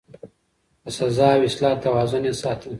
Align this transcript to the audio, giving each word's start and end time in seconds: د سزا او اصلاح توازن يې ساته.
د 0.83 0.85
سزا 0.97 1.29
او 1.35 1.41
اصلاح 1.49 1.75
توازن 1.85 2.23
يې 2.27 2.33
ساته. 2.41 2.69